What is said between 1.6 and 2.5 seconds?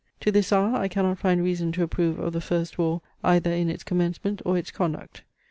to approve of the